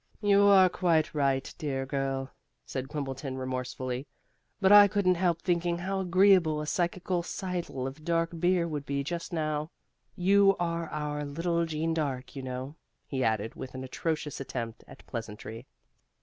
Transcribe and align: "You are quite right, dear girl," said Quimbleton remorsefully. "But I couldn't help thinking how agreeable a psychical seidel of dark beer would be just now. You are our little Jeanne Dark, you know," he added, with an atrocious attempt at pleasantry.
"You 0.23 0.45
are 0.45 0.67
quite 0.67 1.13
right, 1.13 1.53
dear 1.59 1.85
girl," 1.85 2.31
said 2.65 2.89
Quimbleton 2.89 3.37
remorsefully. 3.37 4.07
"But 4.59 4.71
I 4.71 4.87
couldn't 4.87 5.13
help 5.13 5.43
thinking 5.43 5.77
how 5.77 5.99
agreeable 5.99 6.59
a 6.59 6.65
psychical 6.65 7.21
seidel 7.21 7.85
of 7.85 8.03
dark 8.03 8.39
beer 8.39 8.67
would 8.67 8.87
be 8.87 9.03
just 9.03 9.31
now. 9.31 9.69
You 10.15 10.55
are 10.59 10.89
our 10.89 11.23
little 11.23 11.67
Jeanne 11.67 11.93
Dark, 11.93 12.35
you 12.35 12.41
know," 12.41 12.77
he 13.05 13.23
added, 13.23 13.53
with 13.53 13.75
an 13.75 13.83
atrocious 13.83 14.39
attempt 14.39 14.83
at 14.87 15.05
pleasantry. 15.05 15.67